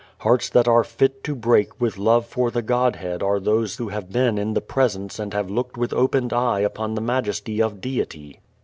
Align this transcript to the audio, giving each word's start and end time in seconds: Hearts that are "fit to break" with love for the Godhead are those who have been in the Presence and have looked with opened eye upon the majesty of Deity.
Hearts 0.21 0.49
that 0.49 0.67
are 0.67 0.83
"fit 0.83 1.23
to 1.25 1.35
break" 1.35 1.79
with 1.79 1.99
love 1.99 2.25
for 2.25 2.49
the 2.49 2.63
Godhead 2.63 3.21
are 3.21 3.39
those 3.39 3.75
who 3.75 3.89
have 3.89 4.11
been 4.11 4.39
in 4.39 4.55
the 4.55 4.59
Presence 4.59 5.19
and 5.19 5.31
have 5.35 5.51
looked 5.51 5.77
with 5.77 5.93
opened 5.93 6.33
eye 6.33 6.61
upon 6.61 6.95
the 6.95 7.01
majesty 7.01 7.61
of 7.61 7.81
Deity. 7.81 8.39